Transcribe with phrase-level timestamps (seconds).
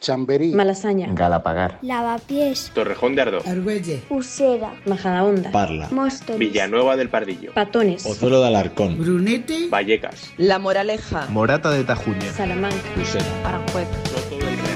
[0.00, 7.52] Chamberí, Malasaña, Galapagar, Lavapiés, Torrejón de Ardoz, Argüelle, Usera, Majadahonda, Parla, Móstoles, Villanueva del Pardillo,
[7.52, 13.24] Patones, Pozuelo de Alarcón, Brunete, Vallecas, La Moraleja, Morata de Tajuña, Salamanca, Lucena.
[13.44, 13.88] Aranjuez.
[14.10, 14.70] Soto del Real.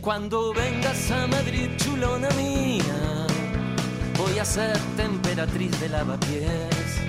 [0.00, 3.26] Cuando vengas a Madrid, chulona mía,
[4.18, 7.00] voy a ser temperatriz de lavapiés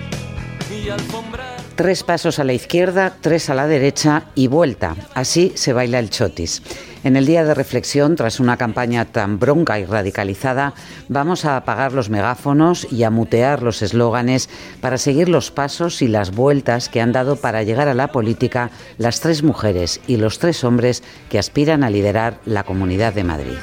[0.70, 1.61] y alfombrar.
[1.82, 4.96] Tres pasos a la izquierda, tres a la derecha y vuelta.
[5.16, 6.62] Así se baila el chotis.
[7.04, 10.76] En el día de reflexión, tras una campaña tan bronca y radicalizada,
[11.10, 14.48] vamos a apagar los megáfonos y a mutear los eslóganes
[14.80, 18.70] para seguir los pasos y las vueltas que han dado para llegar a la política
[19.00, 23.58] las tres mujeres y los tres hombres que aspiran a liderar la Comunidad de Madrid.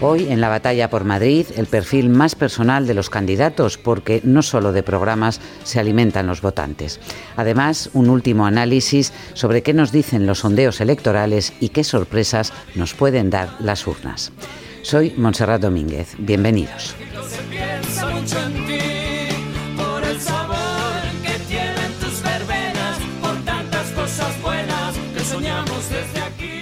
[0.00, 4.42] Hoy en la batalla por Madrid el perfil más personal de los candidatos porque no
[4.42, 7.00] solo de programas se alimentan los votantes.
[7.34, 12.94] Además, un último análisis sobre qué nos dicen los sondeos electorales y qué sorpresas nos
[12.94, 14.30] pueden dar las urnas.
[14.82, 16.14] Soy Montserrat Domínguez.
[16.16, 16.94] Bienvenidos.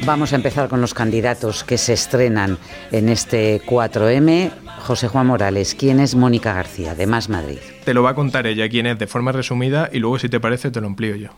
[0.07, 2.59] Vamos a empezar con los candidatos que se estrenan
[2.93, 4.53] en este 4M.
[4.79, 7.59] José Juan Morales, ¿quién es Mónica García, de Más Madrid?
[7.85, 10.39] Te lo va a contar ella quién es de forma resumida y luego si te
[10.39, 11.31] parece te lo amplío yo.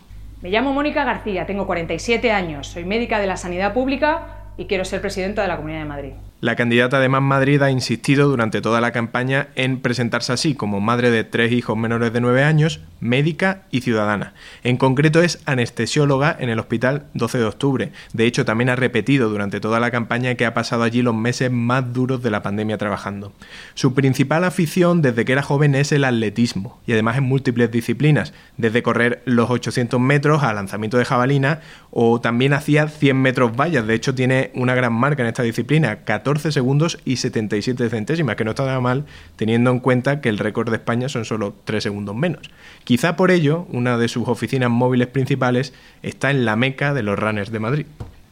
[0.42, 4.84] Me llamo Mónica García, tengo 47 años, soy médica de la sanidad pública y quiero
[4.84, 6.12] ser presidenta de la Comunidad de Madrid.
[6.40, 10.78] La candidata de Más Madrid ha insistido durante toda la campaña en presentarse así como
[10.78, 14.34] madre de tres hijos menores de 9 años, médica y ciudadana.
[14.62, 17.92] En concreto es anestesióloga en el Hospital 12 de Octubre.
[18.12, 21.50] De hecho, también ha repetido durante toda la campaña que ha pasado allí los meses
[21.50, 23.32] más duros de la pandemia trabajando.
[23.74, 28.32] Su principal afición desde que era joven es el atletismo y además en múltiples disciplinas,
[28.56, 33.88] desde correr los 800 metros a lanzamiento de jabalina o también hacía 100 metros vallas.
[33.88, 38.44] De hecho, tiene una gran marca en esta disciplina, 14 segundos y 77 centésimas, que
[38.44, 39.04] no está nada mal
[39.36, 42.50] teniendo en cuenta que el récord de España son solo 3 segundos menos.
[42.84, 45.72] Quizá por ello, una de sus oficinas móviles principales
[46.02, 47.86] está en la meca de los runners de Madrid.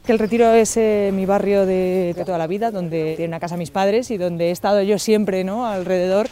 [0.06, 3.56] El Retiro es eh, mi barrio de, de toda la vida, donde tiene una casa
[3.56, 5.66] mis padres y donde he estado yo siempre ¿no?
[5.66, 6.28] alrededor.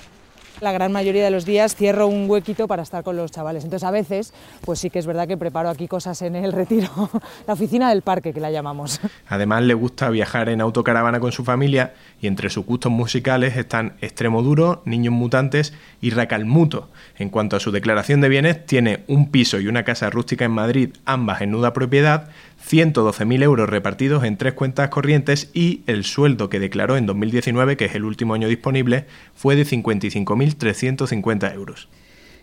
[0.60, 3.65] La gran mayoría de los días cierro un huequito para estar con los chavales.
[3.65, 4.32] Entonces a veces,
[4.65, 6.88] pues sí que es verdad que preparo aquí cosas en el retiro,
[7.47, 9.00] la oficina del parque que la llamamos.
[9.28, 13.94] Además le gusta viajar en autocaravana con su familia y entre sus gustos musicales están
[14.00, 16.91] Extremo Duro, Niños Mutantes y Racalmuto.
[17.19, 20.53] En cuanto a su declaración de bienes, tiene un piso y una casa rústica en
[20.53, 22.28] Madrid, ambas en nuda propiedad,
[22.69, 27.84] 112.000 euros repartidos en tres cuentas corrientes y el sueldo que declaró en 2019, que
[27.86, 31.88] es el último año disponible, fue de 55.350 euros.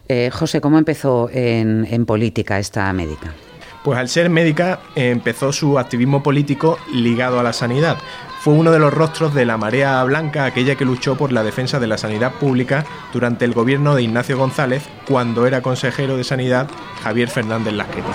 [0.08, 3.34] Eh, José, ¿cómo empezó en, en política esta médica?
[3.84, 7.98] Pues al ser médica empezó su activismo político ligado a la sanidad.
[8.42, 11.80] Fue uno de los rostros de la Marea Blanca, aquella que luchó por la defensa
[11.80, 16.68] de la sanidad pública durante el gobierno de Ignacio González, cuando era consejero de Sanidad
[17.04, 18.10] Javier Fernández Lasqueti.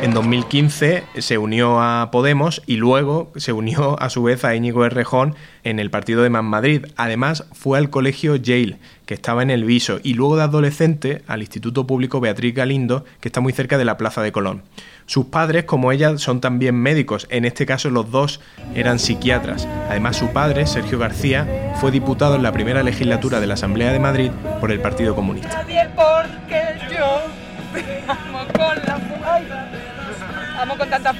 [0.00, 4.84] En 2015 se unió a Podemos y luego se unió a su vez a Íñigo
[4.84, 6.86] Errejón en el partido de Más Madrid.
[6.96, 11.40] Además fue al colegio Yale, que estaba en el Viso, y luego de adolescente al
[11.40, 14.62] Instituto Público Beatriz Galindo, que está muy cerca de la Plaza de Colón.
[15.06, 18.40] Sus padres, como ella, son también médicos, en este caso los dos
[18.76, 19.66] eran psiquiatras.
[19.90, 23.98] Además su padre, Sergio García, fue diputado en la primera legislatura de la Asamblea de
[23.98, 24.30] Madrid
[24.60, 25.66] por el Partido Comunista.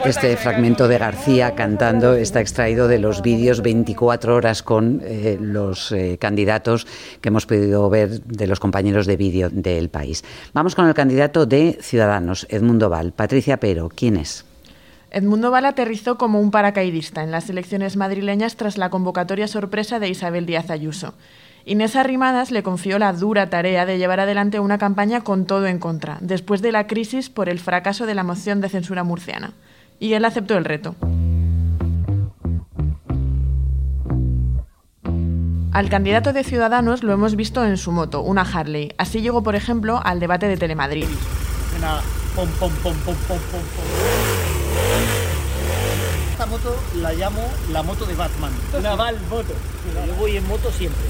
[0.05, 5.93] Este fragmento de García cantando está extraído de los vídeos 24 horas con eh, los
[5.93, 6.87] eh, candidatos
[7.21, 10.25] que hemos podido ver de los compañeros de vídeo del país.
[10.55, 13.13] Vamos con el candidato de Ciudadanos, Edmundo Val.
[13.13, 14.45] Patricia Pero, ¿quién es?
[15.11, 20.09] Edmundo Val aterrizó como un paracaidista en las elecciones madrileñas tras la convocatoria sorpresa de
[20.09, 21.15] Isabel Díaz Ayuso.
[21.69, 25.79] Inés Arrimadas le confió la dura tarea de llevar adelante una campaña con todo en
[25.79, 29.53] contra, después de la crisis por el fracaso de la moción de censura murciana.
[30.01, 30.95] Y él aceptó el reto.
[35.73, 38.95] Al candidato de Ciudadanos lo hemos visto en su moto, una Harley.
[38.97, 41.05] Así llegó, por ejemplo, al debate de Telemadrid.
[41.05, 42.01] Esta
[46.49, 47.43] moto la llamo
[47.73, 48.51] la moto de Batman.
[48.79, 49.53] Una Val moto.
[50.07, 51.05] Yo voy en moto siempre.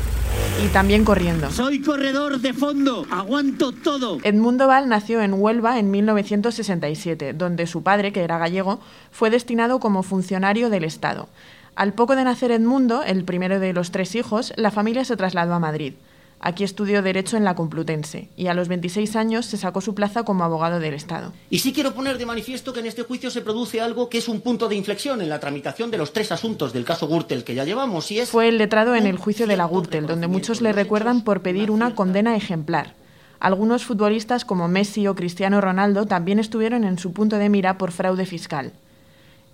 [0.62, 1.50] Y también corriendo.
[1.50, 4.18] Soy corredor de fondo, aguanto todo.
[4.22, 8.80] Edmundo Val nació en Huelva en 1967, donde su padre, que era gallego,
[9.10, 11.28] fue destinado como funcionario del Estado.
[11.76, 15.54] Al poco de nacer Edmundo, el primero de los tres hijos, la familia se trasladó
[15.54, 15.94] a Madrid.
[16.40, 20.22] Aquí estudió Derecho en la Complutense y a los 26 años se sacó su plaza
[20.22, 21.32] como abogado del Estado.
[21.50, 24.28] Y sí quiero poner de manifiesto que en este juicio se produce algo que es
[24.28, 27.56] un punto de inflexión en la tramitación de los tres asuntos del caso Gürtel que
[27.56, 28.30] ya llevamos y es...
[28.30, 31.72] Fue el letrado en el juicio de la Gürtel, donde muchos le recuerdan por pedir
[31.72, 32.94] una condena ejemplar.
[33.40, 37.90] Algunos futbolistas como Messi o Cristiano Ronaldo también estuvieron en su punto de mira por
[37.90, 38.72] fraude fiscal.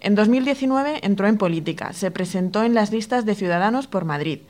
[0.01, 4.41] En 2019 entró en política, se presentó en las listas de Ciudadanos por Madrid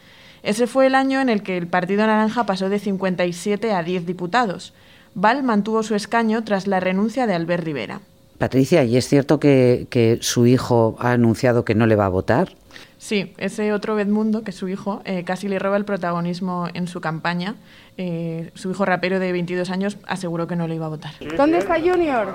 [0.45, 4.07] ese fue el año en el que el Partido Naranja pasó de 57 a 10
[4.07, 4.75] diputados.
[5.15, 8.01] Val mantuvo su escaño tras la renuncia de Albert Rivera.
[8.39, 12.53] Patricia, ¿y es cierto que, su hijo ha anunciado que no le va a votar?
[12.99, 16.89] Sí, ese otro Edmundo, que es su hijo, eh, casi le roba el protagonismo en
[16.89, 17.55] su campaña.
[17.97, 21.13] Eh, su hijo rapero de 22 años aseguró que no le iba a votar.
[21.37, 22.35] ¿Dónde está Junior?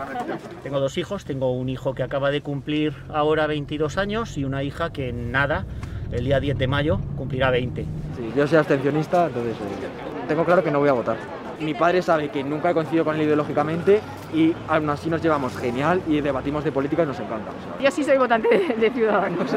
[0.63, 4.63] Tengo dos hijos, tengo un hijo que acaba de cumplir ahora 22 años y una
[4.63, 5.65] hija que nada
[6.11, 7.81] el día 10 de mayo cumplirá 20.
[7.81, 7.87] Sí,
[8.35, 11.17] yo soy abstencionista, entonces eh, tengo claro que no voy a votar.
[11.59, 13.99] Mi padre sabe que nunca he coincidido con él ideológicamente
[14.33, 17.51] y aún así nos llevamos genial y debatimos de política y nos encanta.
[17.81, 18.47] Yo sí soy votante
[18.79, 19.51] de, Ciudadanos.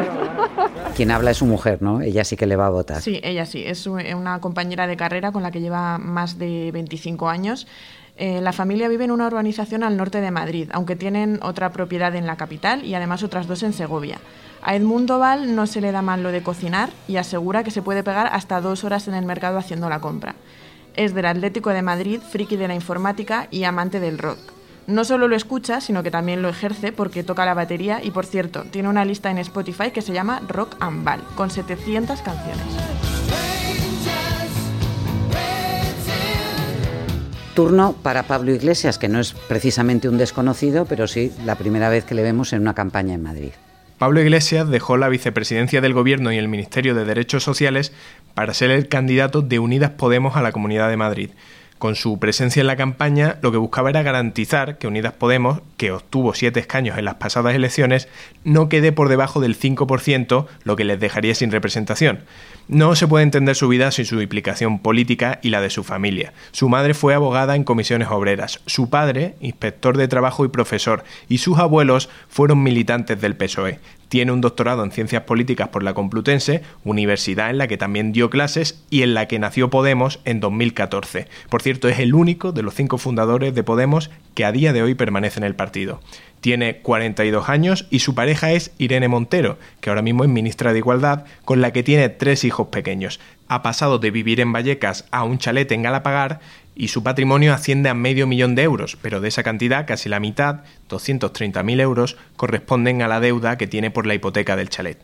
[0.97, 2.01] Quien habla es su mujer, ¿no?
[2.01, 3.01] Ella sí que le va a votar.
[3.01, 3.63] Sí, ella sí.
[3.65, 7.69] Es una compañera de carrera con la que lleva más de 25 años.
[8.23, 12.15] Eh, la familia vive en una urbanización al norte de Madrid, aunque tienen otra propiedad
[12.15, 14.21] en la capital y además otras dos en Segovia.
[14.63, 17.83] A Edmundo Val no se le da mal lo de cocinar y asegura que se
[17.83, 20.37] puede pegar hasta dos horas en el mercado haciendo la compra.
[20.95, 24.39] Es del Atlético de Madrid, friki de la informática y amante del rock.
[24.87, 28.25] No solo lo escucha, sino que también lo ejerce porque toca la batería y, por
[28.25, 33.12] cierto, tiene una lista en Spotify que se llama Rock and Val, con 700 canciones.
[37.55, 42.05] Turno para Pablo Iglesias, que no es precisamente un desconocido, pero sí la primera vez
[42.05, 43.53] que le vemos en una campaña en Madrid.
[43.99, 47.93] Pablo Iglesias dejó la vicepresidencia del Gobierno y el Ministerio de Derechos Sociales
[48.35, 51.31] para ser el candidato de Unidas Podemos a la Comunidad de Madrid.
[51.82, 55.90] Con su presencia en la campaña, lo que buscaba era garantizar que Unidas Podemos, que
[55.90, 58.06] obtuvo siete escaños en las pasadas elecciones,
[58.44, 62.20] no quede por debajo del 5%, lo que les dejaría sin representación.
[62.69, 66.32] No se puede entender su vida sin su implicación política y la de su familia.
[66.52, 71.38] Su madre fue abogada en comisiones obreras, su padre, inspector de trabajo y profesor, y
[71.38, 73.81] sus abuelos fueron militantes del PSOE.
[74.12, 78.29] Tiene un doctorado en Ciencias Políticas por la Complutense, universidad en la que también dio
[78.29, 81.29] clases y en la que nació Podemos en 2014.
[81.49, 84.82] Por cierto, es el único de los cinco fundadores de Podemos que a día de
[84.82, 86.00] hoy permanece en el partido.
[86.43, 90.81] Tiene 42 años y su pareja es Irene Montero, que ahora mismo es ministra de
[90.81, 93.21] Igualdad, con la que tiene tres hijos pequeños.
[93.47, 96.41] Ha pasado de vivir en Vallecas a un chalet en Galapagar
[96.75, 100.19] y su patrimonio asciende a medio millón de euros, pero de esa cantidad casi la
[100.19, 104.99] mitad, 230.000 euros, corresponden a la deuda que tiene por la hipoteca del chalet.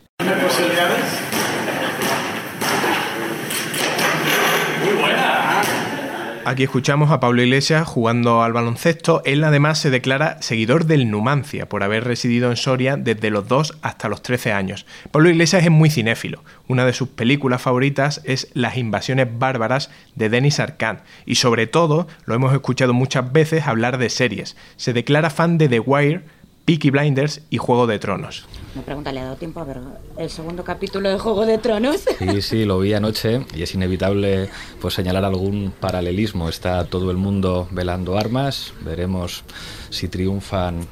[6.49, 9.21] Aquí escuchamos a Pablo Iglesias jugando al baloncesto.
[9.23, 13.77] Él además se declara seguidor del Numancia por haber residido en Soria desde los 2
[13.83, 14.87] hasta los 13 años.
[15.11, 16.43] Pablo Iglesias es muy cinéfilo.
[16.67, 22.07] Una de sus películas favoritas es Las invasiones bárbaras de Denis Arcand y sobre todo
[22.25, 24.57] lo hemos escuchado muchas veces hablar de series.
[24.75, 26.23] Se declara fan de The Wire,
[26.69, 28.45] Peaky Blinders y Juego de Tronos.
[28.75, 29.79] Me pregunta, ¿le ha dado tiempo a ver
[30.19, 32.01] el segundo capítulo de Juego de Tronos?
[32.19, 36.47] Sí, sí, lo vi anoche y es inevitable pues, señalar algún paralelismo.
[36.47, 39.43] Está todo el mundo velando armas, veremos
[39.89, 40.85] si triunfan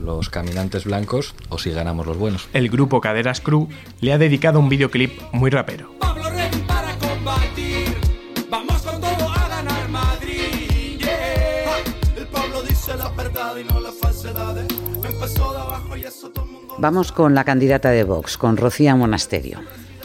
[0.00, 2.48] los caminantes blancos o si ganamos los buenos.
[2.52, 3.68] El grupo Caderas Crew
[4.00, 5.95] le ha dedicado un videoclip muy rapero.
[16.78, 19.60] Vamos con la candidata de Vox, con Rocío Monasterio.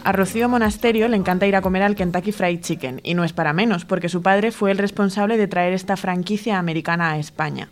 [0.05, 3.33] A Rocío Monasterio le encanta ir a comer al Kentucky Fried Chicken, y no es
[3.33, 7.67] para menos, porque su padre fue el responsable de traer esta franquicia americana a España.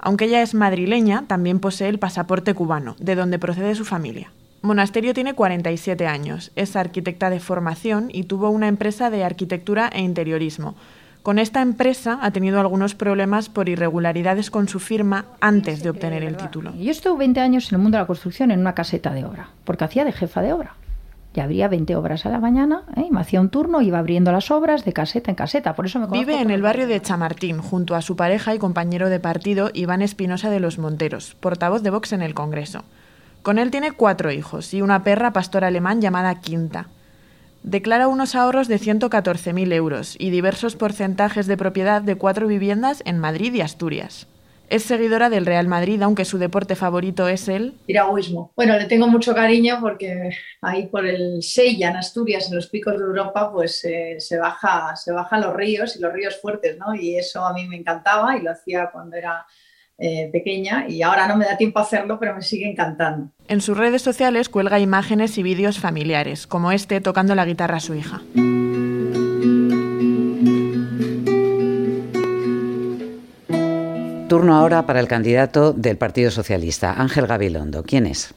[0.00, 4.32] Aunque ella es madrileña, también posee el pasaporte cubano, de donde procede su familia.
[4.62, 10.00] Monasterio tiene 47 años, es arquitecta de formación y tuvo una empresa de arquitectura e
[10.00, 10.74] interiorismo,
[11.22, 16.22] con esta empresa ha tenido algunos problemas por irregularidades con su firma antes de obtener
[16.22, 16.74] el título.
[16.74, 19.50] Yo estuve 20 años en el mundo de la construcción en una caseta de obra,
[19.64, 20.74] porque hacía de jefa de obra.
[21.34, 23.06] Ya habría 20 obras a la mañana, ¿eh?
[23.10, 25.74] me hacía un turno, iba abriendo las obras de caseta en caseta.
[25.74, 29.08] Por eso me Vive en el barrio de Chamartín, junto a su pareja y compañero
[29.08, 32.82] de partido Iván Espinosa de los Monteros, portavoz de Vox en el Congreso.
[33.42, 36.88] Con él tiene cuatro hijos y una perra pastor alemán llamada Quinta
[37.62, 43.18] declara unos ahorros de 114.000 euros y diversos porcentajes de propiedad de cuatro viviendas en
[43.18, 44.26] Madrid y Asturias.
[44.70, 48.52] Es seguidora del Real Madrid, aunque su deporte favorito es el piragüismo.
[48.54, 50.30] Bueno, le tengo mucho cariño porque
[50.62, 54.94] ahí por el Sella, en Asturias, en los picos de Europa, pues eh, se, baja,
[54.94, 56.94] se bajan los ríos y los ríos fuertes, ¿no?
[56.94, 59.44] Y eso a mí me encantaba y lo hacía cuando era
[60.00, 63.28] eh, pequeña y ahora no me da tiempo a hacerlo, pero me sigue encantando.
[63.48, 67.80] En sus redes sociales cuelga imágenes y vídeos familiares, como este tocando la guitarra a
[67.80, 68.22] su hija.
[74.28, 77.82] Turno ahora para el candidato del Partido Socialista, Ángel Gabilondo.
[77.82, 78.32] ¿Quién es?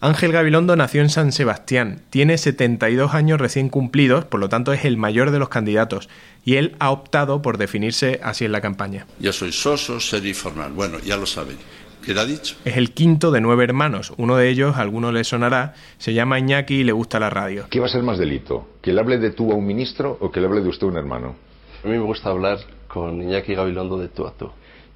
[0.00, 4.84] Ángel Gabilondo nació en San Sebastián, tiene 72 años recién cumplidos, por lo tanto es
[4.84, 6.08] el mayor de los candidatos,
[6.44, 9.08] y él ha optado por definirse así en la campaña.
[9.18, 10.70] Yo soy soso, serio y formal.
[10.72, 11.56] Bueno, ya lo saben.
[12.04, 12.54] ¿Qué le ha dicho?
[12.64, 14.12] Es el quinto de nueve hermanos.
[14.18, 17.66] Uno de ellos, a alguno le sonará, se llama Iñaki y le gusta la radio.
[17.68, 18.68] ¿Qué va a ser más delito?
[18.80, 20.90] ¿Que le hable de tú a un ministro o que le hable de usted a
[20.90, 21.34] un hermano?
[21.82, 24.48] A mí me gusta hablar con Iñaki Gabilondo de tú a tú.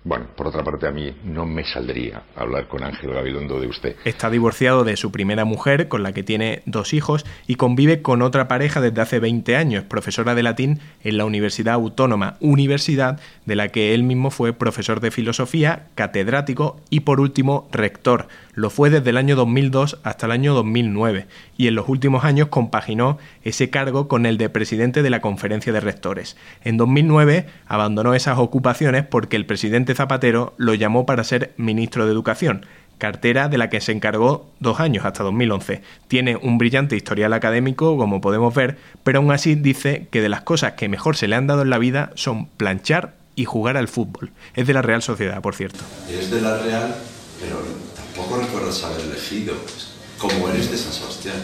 [0.05, 3.97] Bueno, por otra parte, a mí no me saldría hablar con Ángel Gabilondo de usted.
[4.05, 8.21] Está divorciado de su primera mujer, con la que tiene dos hijos, y convive con
[8.21, 13.55] otra pareja desde hace 20 años, profesora de latín en la Universidad Autónoma, universidad de
[13.55, 18.27] la que él mismo fue profesor de filosofía, catedrático y, por último, rector.
[18.55, 21.27] Lo fue desde el año 2002 hasta el año 2009,
[21.63, 25.73] y en los últimos años compaginó ese cargo con el de presidente de la Conferencia
[25.73, 26.37] de Rectores.
[26.65, 32.11] En 2009 abandonó esas ocupaciones porque el presidente Zapatero lo llamó para ser ministro de
[32.11, 32.67] Educación,
[32.99, 35.83] cartera de la que se encargó dos años, hasta 2011.
[36.09, 40.43] Tiene un brillante historial académico, como podemos ver, pero aún así dice que de las
[40.43, 43.87] cosas que mejor se le han dado en la vida son planchar y jugar al
[43.87, 44.33] fútbol.
[44.57, 45.79] Es de la Real Sociedad, por cierto.
[46.11, 46.93] Es de la Real,
[47.41, 47.61] pero
[47.95, 49.55] tampoco recuerdas haber elegido,
[50.23, 51.35] como eres de San Sebastián.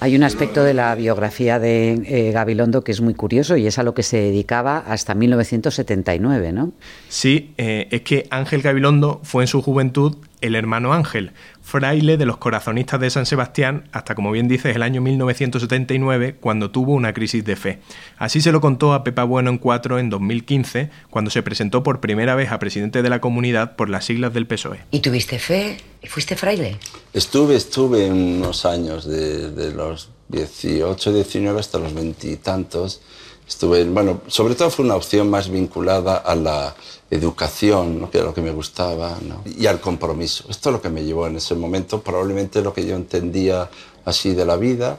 [0.00, 3.78] Hay un aspecto de la biografía de eh, Gabilondo que es muy curioso y es
[3.78, 6.72] a lo que se dedicaba hasta 1979, ¿no?
[7.08, 11.32] Sí, eh, es que Ángel Gabilondo fue en su juventud el hermano Ángel,
[11.62, 16.70] fraile de los corazonistas de San Sebastián hasta, como bien dices, el año 1979, cuando
[16.70, 17.78] tuvo una crisis de fe.
[18.18, 22.00] Así se lo contó a Pepa Bueno en Cuatro en 2015, cuando se presentó por
[22.00, 24.80] primera vez a presidente de la comunidad por las siglas del PSOE.
[24.90, 25.78] ¿Y tuviste fe?
[26.04, 26.76] ¿Fuiste fraile?
[27.14, 33.00] Estuve, estuve unos años, de, de los 18, 19 hasta los veintitantos.
[33.46, 36.74] Estuve, bueno, sobre todo fue una opción más vinculada a la
[37.12, 38.10] educación, ¿no?
[38.10, 39.42] que era lo que me gustaba, ¿no?
[39.44, 40.46] y al compromiso.
[40.48, 43.68] Esto es lo que me llevó en ese momento, probablemente lo que yo entendía
[44.04, 44.98] así de la vida.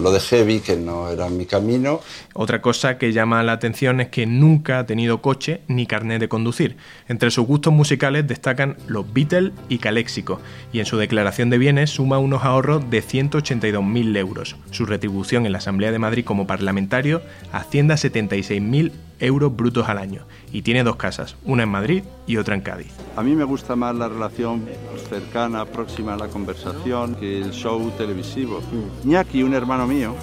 [0.00, 2.00] Lo dejé, vi que no era mi camino.
[2.32, 6.28] Otra cosa que llama la atención es que nunca ha tenido coche ni carnet de
[6.28, 6.78] conducir.
[7.06, 10.40] Entre sus gustos musicales destacan los Beatles y Caléxico,
[10.72, 14.56] y en su declaración de bienes suma unos ahorros de 182.000 euros.
[14.70, 17.20] Su retribución en la Asamblea de Madrid como parlamentario
[17.52, 22.36] asciende a 76.000 euros brutos al año, y tiene dos casas, una en Madrid y
[22.36, 22.92] otra en Cádiz.
[23.16, 24.64] A mí me gusta más la relación
[25.08, 28.60] cercana, próxima a la conversación, que el show televisivo.
[29.04, 30.14] Ñaki, un hermano mío,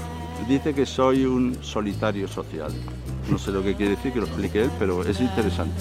[0.47, 2.71] dice que soy un solitario social.
[3.29, 5.73] No sé lo que quiere decir, que lo explique él, pero es interesante.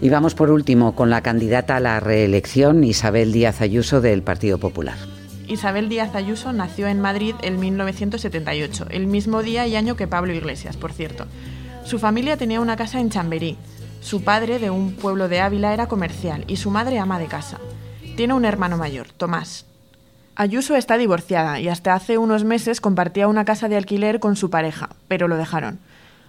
[0.00, 4.58] Y vamos por último con la candidata a la reelección, Isabel Díaz Ayuso, del Partido
[4.58, 4.96] Popular.
[5.52, 10.32] Isabel Díaz Ayuso nació en Madrid en 1978, el mismo día y año que Pablo
[10.32, 11.26] Iglesias, por cierto.
[11.84, 13.58] Su familia tenía una casa en Chamberí.
[14.00, 17.58] Su padre, de un pueblo de Ávila, era comercial y su madre ama de casa.
[18.16, 19.66] Tiene un hermano mayor, Tomás.
[20.36, 24.48] Ayuso está divorciada y hasta hace unos meses compartía una casa de alquiler con su
[24.48, 25.80] pareja, pero lo dejaron.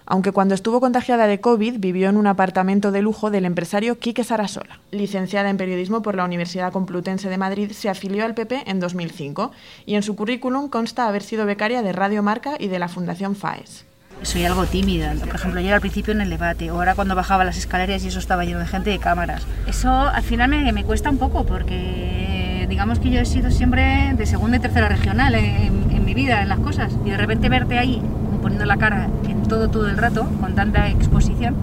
[0.06, 4.22] Aunque cuando estuvo contagiada de COVID vivió en un apartamento de lujo del empresario Quique
[4.22, 4.78] Sarasola.
[4.90, 9.52] Licenciada en periodismo por la Universidad Complutense de Madrid, se afilió al PP en 2005
[9.86, 13.34] y en su currículum consta haber sido becaria de Radio Marca y de la Fundación
[13.34, 13.86] FAES.
[14.22, 15.14] Soy algo tímida.
[15.18, 18.08] Por ejemplo, yo al principio en el debate, o ahora cuando bajaba las escaleras y
[18.08, 19.42] eso estaba lleno de gente de cámaras.
[19.66, 24.12] Eso al final me, me cuesta un poco porque digamos que yo he sido siempre
[24.14, 26.92] de segunda y tercera regional en, en mi vida, en las cosas.
[27.04, 28.02] Y de repente verte ahí
[28.44, 31.54] poniendo la cara en todo, todo el rato, con tanta exposición,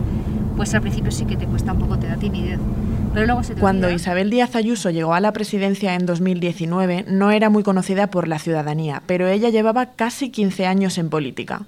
[0.56, 2.60] pues al principio sí que te cuesta un poco, te da timidez.
[3.14, 3.98] Pero luego se te Cuando olvida.
[3.98, 8.40] Isabel Díaz Ayuso llegó a la presidencia en 2019, no era muy conocida por la
[8.40, 11.64] ciudadanía, pero ella llevaba casi 15 años en política.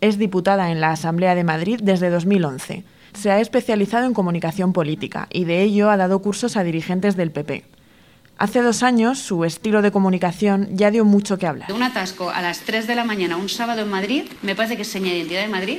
[0.00, 2.84] Es diputada en la Asamblea de Madrid desde 2011.
[3.14, 7.30] Se ha especializado en comunicación política y de ello ha dado cursos a dirigentes del
[7.30, 7.73] PP.
[8.36, 11.72] Hace dos años su estilo de comunicación ya dio mucho que hablar.
[11.72, 14.82] Un atasco a las 3 de la mañana un sábado en Madrid me parece que
[14.82, 15.78] es seña de identidad de Madrid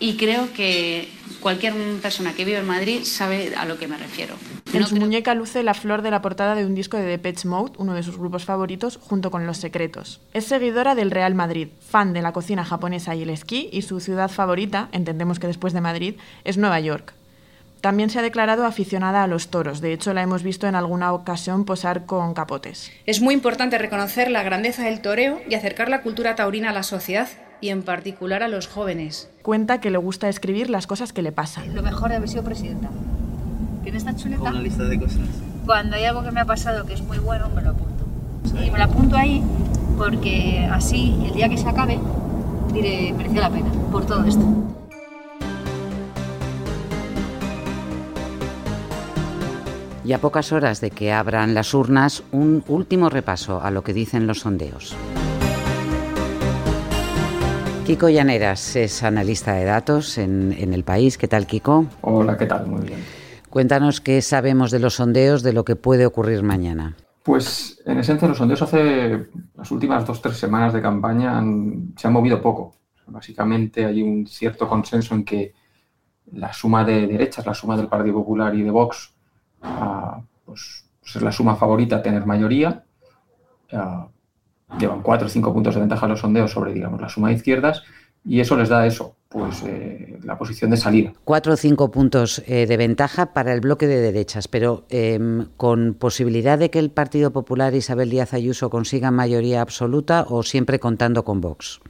[0.00, 1.08] y creo que
[1.40, 4.34] cualquier persona que vive en Madrid sabe a lo que me refiero.
[4.72, 7.72] En su muñeca luce la flor de la portada de un disco de Depeche Mode,
[7.76, 10.20] uno de sus grupos favoritos, junto con Los Secretos.
[10.32, 14.00] Es seguidora del Real Madrid, fan de la cocina japonesa y el esquí, y su
[14.00, 16.14] ciudad favorita, entendemos que después de Madrid,
[16.44, 17.14] es Nueva York.
[17.80, 21.12] También se ha declarado aficionada a los toros, de hecho la hemos visto en alguna
[21.12, 22.90] ocasión posar con capotes.
[23.06, 26.82] Es muy importante reconocer la grandeza del toreo y acercar la cultura taurina a la
[26.82, 27.28] sociedad
[27.62, 29.30] y en particular a los jóvenes.
[29.42, 31.74] Cuenta que le gusta escribir las cosas que le pasan.
[31.74, 32.90] Lo mejor de haber sido presidenta.
[33.82, 35.20] Que en esta chuleta, Una lista de cosas.
[35.64, 38.04] cuando hay algo que me ha pasado que es muy bueno, me lo apunto.
[38.62, 39.42] Y me lo apunto ahí
[39.96, 41.98] porque así, el día que se acabe,
[42.72, 44.42] diré, mereció la pena por todo esto.
[50.10, 53.92] Y a pocas horas de que abran las urnas, un último repaso a lo que
[53.92, 54.96] dicen los sondeos.
[57.86, 61.16] Kiko Llaneras es analista de datos en, en El País.
[61.16, 61.86] ¿Qué tal, Kiko?
[62.00, 62.66] Hola, ¿qué tal?
[62.66, 62.98] Muy bien.
[63.50, 66.96] Cuéntanos qué sabemos de los sondeos, de lo que puede ocurrir mañana.
[67.22, 72.08] Pues en esencia los sondeos hace las últimas dos tres semanas de campaña han- se
[72.08, 72.74] han movido poco.
[73.06, 75.54] Básicamente hay un cierto consenso en que
[76.32, 79.14] la suma de derechas, la suma del Partido Popular y de Vox,
[79.62, 82.84] ah, pues, pues es la suma favorita a tener mayoría.
[83.72, 84.08] Ah,
[84.78, 87.82] llevan cuatro o cinco puntos de ventaja los sondeos sobre, digamos, la suma de izquierdas
[88.24, 91.12] y eso les da eso, pues eh, la posición de salida.
[91.24, 95.94] Cuatro o cinco puntos eh, de ventaja para el bloque de derechas, pero em, con
[95.94, 101.24] posibilidad de que el Partido Popular Isabel Díaz Ayuso consiga mayoría absoluta o siempre contando
[101.24, 101.80] con Vox.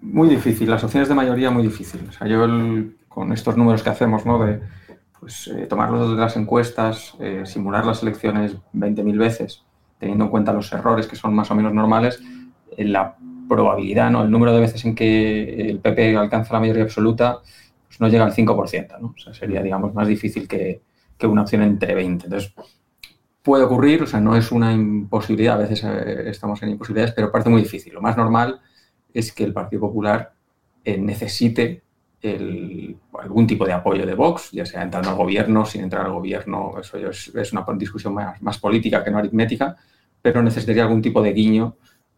[0.00, 2.00] Muy difícil, las opciones de mayoría muy difícil.
[2.08, 4.44] O sea, yo el- con estos números que hacemos, ¿no?
[4.44, 4.60] De
[5.24, 9.64] pues, eh, tomar los datos de las encuestas, eh, simular las elecciones 20.000 veces,
[9.98, 12.20] teniendo en cuenta los errores que son más o menos normales,
[12.76, 13.16] eh, la
[13.48, 14.22] probabilidad, ¿no?
[14.22, 17.38] El número de veces en que el PP alcanza la mayoría absoluta
[17.86, 19.14] pues no llega al 5%, ¿no?
[19.16, 20.82] O sea, sería, digamos, más difícil que,
[21.16, 22.26] que una opción entre 20.
[22.26, 22.52] Entonces,
[23.42, 27.32] puede ocurrir, o sea, no es una imposibilidad, a veces eh, estamos en imposibilidades, pero
[27.32, 27.94] parece muy difícil.
[27.94, 28.60] Lo más normal
[29.14, 30.34] es que el Partido Popular
[30.84, 31.83] eh, necesite
[32.24, 36.12] el- algún tipo de apoyo de Vox, ya sea entrando al gobierno, sin entrar al
[36.12, 39.76] gobierno, eso es, es una discusión más, más política que no aritmética,
[40.22, 41.76] pero necesitaría algún tipo de guiño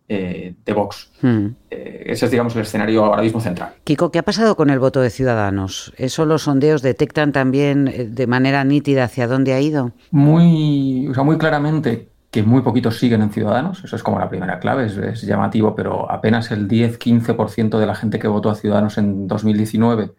[0.08, 1.10] eh, de Vox.
[1.20, 1.46] Hmm.
[1.68, 3.74] Eh, ese es, digamos, el escenario ahora mismo central.
[3.82, 5.92] Kiko, ¿qué ha pasado con el voto de Ciudadanos?
[5.96, 9.92] ¿Eso los sondeos detectan también eh, de manera nítida hacia dónde ha ido?
[10.12, 14.28] muy, o sea, muy claramente que muy poquitos siguen en Ciudadanos, eso es como la
[14.28, 18.98] primera clave, es, llamativo, pero apenas el 10-15% de la gente que votó a Ciudadanos
[18.98, 20.12] en 2019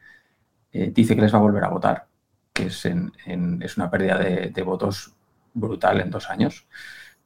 [0.72, 2.08] eh, dice que les va a volver a votar,
[2.52, 5.14] que es, es una pérdida de, votos
[5.54, 6.68] brutal en dos años.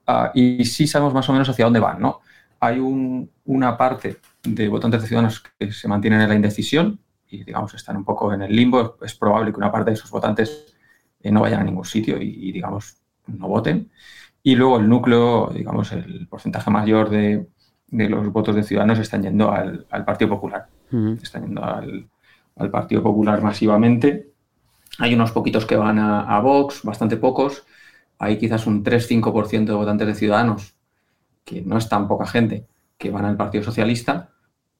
[0.05, 2.19] Ah, y sí sabemos más o menos hacia dónde van, ¿no?
[2.59, 6.99] Hay un- una parte de votantes de Ciudadanos que se mantienen en la indecisión
[7.29, 8.97] y, digamos, están un poco en el limbo.
[9.01, 10.75] Es probable que una parte de esos votantes
[11.21, 13.00] eh, no vayan a ningún sitio y, digamos,
[13.37, 13.91] no voten.
[14.43, 17.47] Y luego el núcleo, digamos, el porcentaje mayor de,
[17.87, 20.67] de los votos de Ciudadanos están yendo al, al Partido Popular.
[21.21, 22.07] Están yendo al,
[22.57, 24.31] al Partido Popular masivamente.
[24.97, 27.65] Hay unos poquitos que van a, a Vox, bastante pocos.
[28.19, 30.75] Hay quizás un 3-5% de votantes de Ciudadanos,
[31.45, 32.65] que no es tan poca gente,
[32.97, 34.29] que van al Partido Socialista,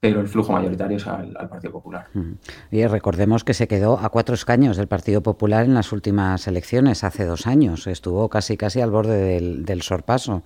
[0.02, 2.08] pero el flujo mayoritario es al, al Partido Popular.
[2.72, 7.04] Y recordemos que se quedó a cuatro escaños del Partido Popular en las últimas elecciones,
[7.04, 7.86] hace dos años.
[7.86, 10.44] Estuvo casi casi al borde del, del sorpaso,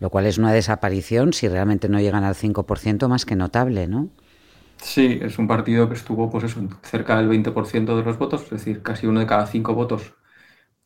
[0.00, 4.10] lo cual es una desaparición, si realmente no llegan al 5%, más que notable, ¿no?
[4.76, 8.50] Sí, es un partido que estuvo pues eso, cerca del 20% de los votos, es
[8.50, 10.14] decir, casi uno de cada cinco votos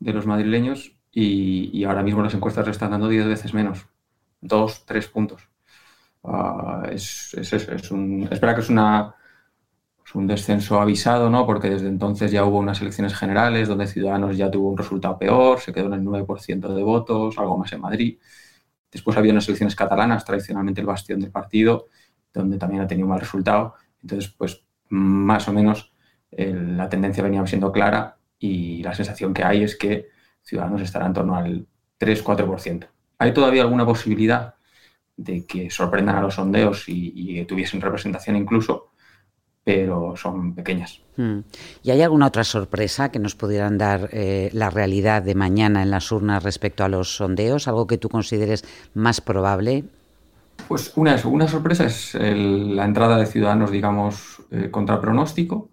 [0.00, 3.86] de los madrileños y, y ahora mismo las encuestas le están dando 10 veces menos,
[4.40, 5.48] dos, tres puntos.
[6.26, 7.90] Ah, es, es, que es,
[8.70, 9.14] una,
[10.14, 11.46] un descenso avisado, ¿no?
[11.46, 15.60] Porque desde entonces ya hubo unas elecciones generales donde Ciudadanos ya tuvo un resultado peor,
[15.60, 18.18] se quedó en el 9% de votos, algo más en Madrid.
[18.90, 21.86] Después había unas elecciones catalanas, tradicionalmente el bastión del partido,
[22.32, 23.74] donde también ha tenido un mal resultado.
[24.02, 25.92] Entonces, pues más o menos
[26.30, 30.08] la tendencia venía siendo clara y la sensación que hay es que
[30.42, 31.66] Ciudadanos estará en torno al
[31.98, 32.88] 3-4%.
[33.18, 34.55] ¿Hay todavía alguna posibilidad
[35.16, 38.90] de que sorprendan a los sondeos y, y tuviesen representación incluso?
[39.64, 41.00] Pero son pequeñas.
[41.16, 41.40] Mm.
[41.82, 45.90] ¿Y hay alguna otra sorpresa que nos pudieran dar eh, la realidad de mañana en
[45.90, 47.66] las urnas respecto a los sondeos?
[47.66, 49.84] ¿Algo que tú consideres más probable?
[50.68, 55.70] Pues una, una sorpresa es el- la entrada de Ciudadanos, digamos, eh, contra pronóstico,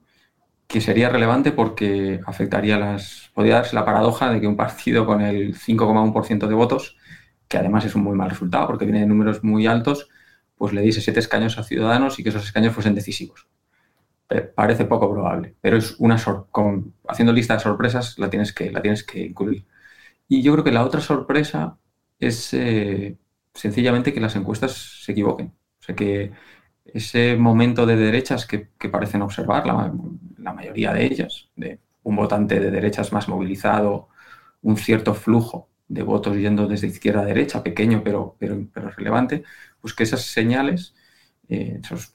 [0.67, 3.31] que sería relevante porque afectaría las.
[3.33, 6.97] Podría darse la paradoja de que un partido con el 5,1% de votos,
[7.53, 10.09] que además es un muy mal resultado porque viene de números muy altos,
[10.57, 13.47] pues le diese siete escaños a Ciudadanos y que esos escaños fuesen decisivos.
[14.55, 16.17] parece poco probable, pero es una
[16.49, 19.67] con, haciendo lista de sorpresas la tienes que, la tienes que incluir.
[20.27, 21.77] Y yo creo que la otra sorpresa
[22.19, 23.17] es eh,
[23.53, 24.71] sencillamente que las encuestas
[25.03, 25.53] se equivoquen.
[25.79, 26.31] O sea, que
[26.85, 29.93] ese momento de derechas que, parecen observar, la,
[30.53, 34.09] mayoría de ellas, de un votante de derechas más movilizado,
[34.63, 39.43] un cierto flujo de votos yendo desde izquierda a derecha, pequeño pero, pero, pero relevante,
[39.79, 40.95] pues que esas señales,
[41.49, 42.13] eh, esos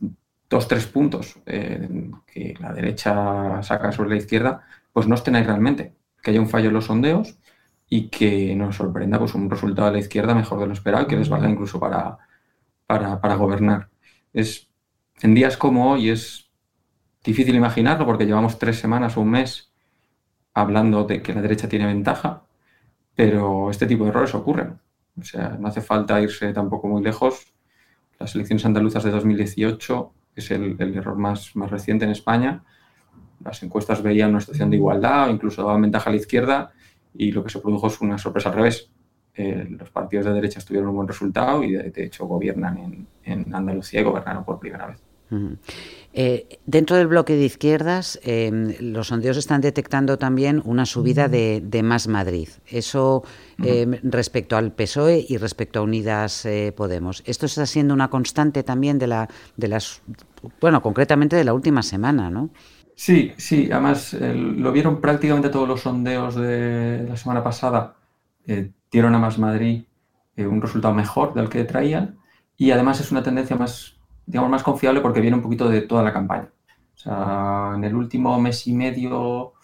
[0.48, 4.62] dos, tres puntos eh, que la derecha saca sobre la izquierda,
[4.92, 5.94] pues no estén ahí realmente.
[6.22, 7.38] Que haya un fallo en los sondeos
[7.88, 11.06] y que nos sorprenda pues, un resultado de la izquierda mejor de lo esperado y
[11.06, 12.18] que les valga incluso para,
[12.86, 13.90] para, gobernar.
[14.32, 14.68] Es,
[15.20, 16.50] en días como hoy es
[17.24, 19.72] difícil imaginarlo porque llevamos tres semanas o un mes
[20.54, 22.42] hablando de que la derecha tiene ventaja,
[23.18, 24.78] pero este tipo de errores ocurren.
[25.18, 27.52] O sea, no hace falta irse tampoco muy lejos.
[28.16, 32.62] Las elecciones andaluzas de 2018 es el, error más, más reciente en España.
[33.44, 36.70] Las encuestas veían una situación de igualdad o incluso daban ventaja a la izquierda
[37.12, 38.88] y lo que se produjo es una sorpresa al revés.
[39.34, 44.00] Eh, los partidos de derecha tuvieron un buen resultado y de, hecho gobiernan en, Andalucía
[44.00, 45.02] y gobernaron por primera vez.
[46.14, 51.80] Eh, dentro del bloque de izquierdas, em, los sondeos están detectando también una subida de,
[51.84, 52.48] Más Madrid.
[52.66, 53.22] Eso
[53.62, 57.22] em, respecto al PSOE y respecto a Unidas eh, Podemos.
[57.26, 60.02] Esto está siendo una constante también de, la, de las,
[60.60, 62.50] bueno, concretamente de la última semana, ¿no?
[62.94, 67.94] Sí, sí, además lo vieron prácticamente todos los sondeos de la semana pasada,
[68.48, 69.84] eh, dieron a Más Madrid
[70.36, 72.18] eh, un resultado mejor del que traían
[72.56, 73.97] y además es una tendencia más,
[74.28, 76.50] digamos, más confiable porque viene un poquito de toda la campaña.
[76.94, 79.54] O sea, en el último mes y medio,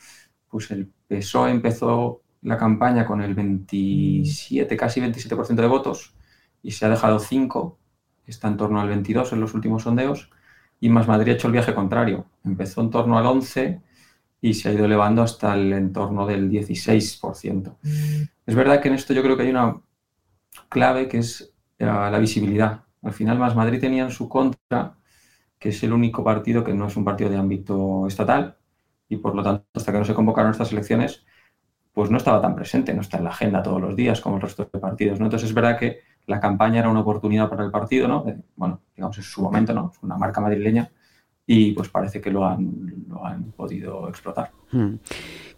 [0.49, 6.15] pues el PSOE empezó la campaña con el 27, casi 27% de votos
[6.63, 7.79] y se ha dejado 5,
[8.27, 10.31] está en torno al 22 en los últimos sondeos
[10.81, 12.27] y Más Madrid ha hecho el viaje contrario.
[12.43, 13.81] Empezó en torno al 11
[14.41, 17.77] y se ha ido elevando hasta el entorno del 16%.
[17.83, 18.23] Mm.
[18.47, 19.81] Es verdad que en esto yo creo que hay una
[20.69, 22.84] clave que es la, visibilidad.
[23.05, 24.97] Al final Más Madrid tenía en su contra
[25.59, 28.57] que es el único partido que no es un partido de ámbito estatal
[29.09, 31.25] y por lo tanto hasta que no se convocaron estas elecciones
[31.93, 34.43] pues no estaba tan presente, no está en la agenda todos los días como el
[34.43, 35.21] resto de partidos.
[35.21, 35.27] ¿no?
[35.27, 38.25] Entonces es verdad que la campaña era una oportunidad para el partido, ¿no?
[38.57, 39.93] bueno, digamos, es su momento, ¿no?
[39.95, 40.91] Es una marca madrileña
[41.47, 44.51] y pues parece que lo han, lo han podido explotar.
[44.73, 44.97] Hmm.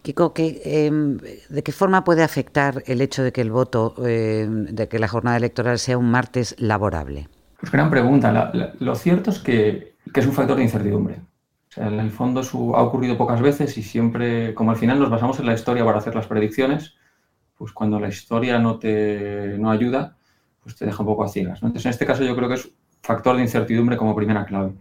[0.03, 1.17] Kiko, em,
[1.49, 5.09] ¿de qué forma puede afectar el hecho de que el voto, em, de que la
[5.09, 7.29] jornada electoral sea un martes laborable?
[7.67, 8.53] Pues gran pregunta.
[8.79, 11.17] lo cierto es que, que, es un factor de incertidumbre.
[11.17, 12.41] O sea, en el fondo
[12.77, 15.99] ha ocurrido pocas veces y siempre, como al final nos basamos en la historia para
[15.99, 16.95] hacer las predicciones,
[17.57, 20.17] pues cuando la historia no te no ayuda,
[20.63, 21.59] pues te deja un poco a ciegas.
[21.61, 22.71] Entonces, en este caso yo creo que es
[23.03, 24.75] factor de incertidumbre como primera clave.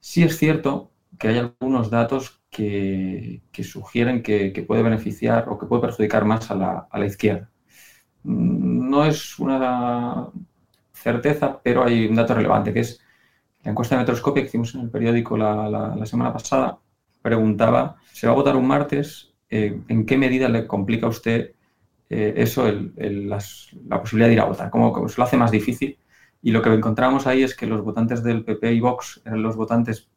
[0.00, 5.80] Sí es cierto que hay algunos datos que, sugieren que, puede beneficiar o que puede
[5.80, 7.50] perjudicar más a la, izquierda.
[8.22, 10.28] Mm, no es una
[11.12, 13.00] certeza, pero hay un dato relevante, que es
[13.64, 16.78] la encuesta de Metroscopia que hicimos en el periódico la, semana pasada,
[17.22, 19.32] preguntaba, ¿se va a votar un martes?
[19.50, 21.52] Eh, ¿En qué medida le complica a usted
[22.10, 22.64] eh, eso,
[22.96, 25.98] la posibilidad de ir a votar, como se lo hace más difícil.
[26.42, 29.56] Y lo que encontramos ahí es que los votantes del PP y Vox eran los
[29.56, 30.08] votantes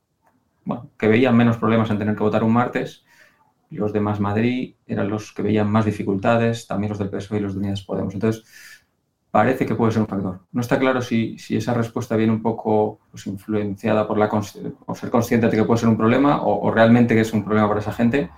[0.98, 3.04] que veían menos problemas en tener que votar un martes,
[3.72, 7.42] los de Más Madrid eran los que veían más dificultades, también los del PSOE y
[7.42, 8.14] los de Unidas Podemos.
[8.14, 8.44] Entonces,
[9.32, 10.42] parece que puede ser un factor.
[10.52, 14.30] No está claro si, esa respuesta viene un poco pues, influenciada por, la,
[14.94, 17.68] ser consciente de que puede ser un problema o, o realmente que es un problema
[17.68, 18.30] para esa gente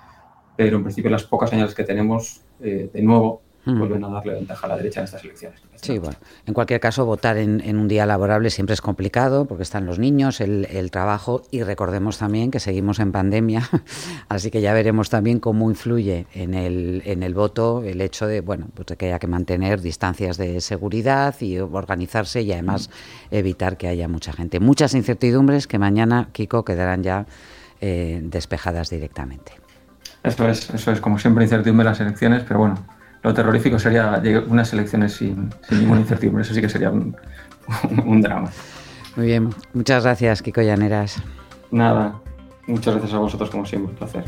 [0.55, 3.79] pero en principio las pocas señales que tenemos, eh, de nuevo, hmm.
[3.79, 5.61] vuelven a darle ventaja a la derecha en estas elecciones.
[5.75, 9.85] Sí, bueno, en cualquier caso, votar en, un día laborable siempre es complicado porque están
[9.85, 13.67] los niños, el, trabajo y recordemos también que seguimos en pandemia,
[14.29, 18.41] así que ya veremos también cómo influye en el, en el voto el hecho de,
[18.41, 22.89] bueno, pues de que haya que mantener distancias de seguridad y organizarse y además
[23.31, 24.59] evitar que haya mucha gente.
[24.59, 27.25] Muchas incertidumbres que mañana, Kiko, quedarán ya
[27.81, 29.51] eh, despejadas directamente.
[30.23, 32.77] Eso es, eso es, como siempre, incertidumbre en las elecciones, pero bueno,
[33.23, 37.15] lo terrorífico sería unas elecciones sin, ninguna incertidumbre, eso sí que sería un,
[38.05, 38.49] un, drama.
[39.15, 41.21] Muy bien, muchas gracias, Kiko Llaneras.
[41.71, 42.19] Nada,
[42.67, 44.25] muchas gracias a vosotros, como siempre, un placer.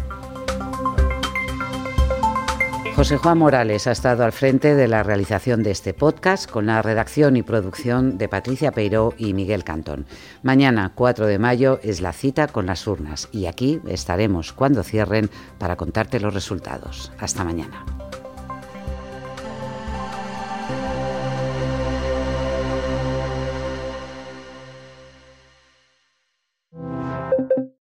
[2.95, 6.81] José Juan Morales ha estado al frente de la realización de este podcast con la
[6.81, 10.05] redacción y producción de Patricia Peiró y Miguel Cantón.
[10.43, 15.29] Mañana, 4 de mayo, es la cita con las urnas y aquí estaremos cuando cierren
[15.57, 17.11] para contarte los resultados.
[17.19, 17.83] Hasta mañana.